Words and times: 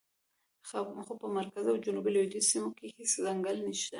خو 1.05 1.13
په 1.21 1.27
مرکزي 1.37 1.69
او 1.71 1.81
جنوب 1.85 2.05
لویدیځو 2.13 2.49
سیمو 2.51 2.69
کې 2.77 2.85
هېڅ 2.95 3.11
ځنګل 3.25 3.57
نشته. 3.67 3.89